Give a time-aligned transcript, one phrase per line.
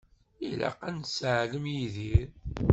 [0.49, 2.29] Ilaq ad nesseɛlem Yidir.